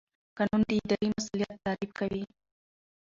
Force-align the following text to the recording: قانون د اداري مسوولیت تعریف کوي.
قانون 0.37 0.61
د 0.67 0.69
اداري 0.79 1.07
مسوولیت 1.15 1.55
تعریف 1.65 1.91
کوي. 1.99 2.23